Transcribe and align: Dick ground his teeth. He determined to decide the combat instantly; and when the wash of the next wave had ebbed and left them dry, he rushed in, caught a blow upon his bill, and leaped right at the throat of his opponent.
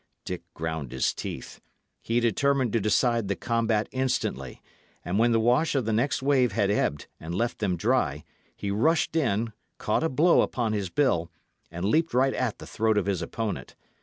Dick 0.25 0.41
ground 0.55 0.91
his 0.91 1.13
teeth. 1.13 1.61
He 2.01 2.19
determined 2.19 2.73
to 2.73 2.79
decide 2.79 3.27
the 3.27 3.35
combat 3.35 3.87
instantly; 3.91 4.59
and 5.05 5.19
when 5.19 5.31
the 5.31 5.39
wash 5.39 5.75
of 5.75 5.85
the 5.85 5.93
next 5.93 6.23
wave 6.23 6.53
had 6.53 6.71
ebbed 6.71 7.05
and 7.19 7.35
left 7.35 7.59
them 7.59 7.77
dry, 7.77 8.23
he 8.55 8.71
rushed 8.71 9.15
in, 9.15 9.53
caught 9.77 10.03
a 10.03 10.09
blow 10.09 10.41
upon 10.41 10.73
his 10.73 10.89
bill, 10.89 11.29
and 11.69 11.85
leaped 11.85 12.15
right 12.15 12.33
at 12.33 12.57
the 12.57 12.65
throat 12.65 12.97
of 12.97 13.05
his 13.05 13.21
opponent. 13.21 13.75